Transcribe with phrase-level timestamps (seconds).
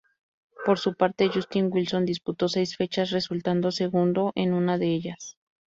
[0.65, 5.37] Por su parte, Justin Wilson disputó seis fechas, resultando segundo en una de ellas.